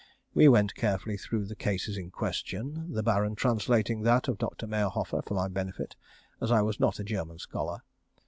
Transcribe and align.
We 0.33 0.47
went 0.47 0.73
carefully 0.73 1.15
through 1.15 1.45
the 1.45 1.55
cases 1.55 1.95
in 1.95 2.09
question, 2.09 2.91
the 2.91 3.03
Baron 3.03 3.35
translating 3.35 4.01
that 4.01 4.27
of 4.27 4.39
Dr. 4.39 4.65
Mayerhofer 4.65 5.21
for 5.21 5.35
my 5.35 5.47
benefit, 5.47 5.95
as 6.41 6.51
I 6.51 6.63
was 6.63 6.79
not 6.79 6.97
a 6.99 7.03
German 7.03 7.37
scholar. 7.37 7.83